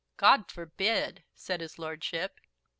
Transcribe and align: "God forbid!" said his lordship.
"God 0.17 0.49
forbid!" 0.51 1.25
said 1.35 1.61
his 1.61 1.77
lordship. 1.77 2.39